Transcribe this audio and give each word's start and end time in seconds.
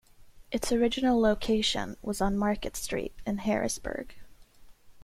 Its 0.51 0.71
original 0.71 1.19
location 1.21 1.95
was 2.01 2.21
on 2.21 2.35
Market 2.35 2.75
Street 2.75 3.13
in 3.23 3.37
Harrisburg. 3.37 4.15